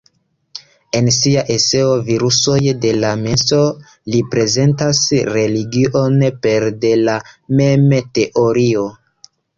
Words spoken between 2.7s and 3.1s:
de